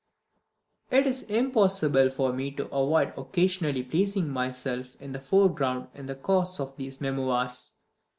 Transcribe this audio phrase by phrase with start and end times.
[0.89, 6.15] It is impossible for me to avoid occasionally placing myself in the foreground in the
[6.15, 7.73] course of these Memoirs.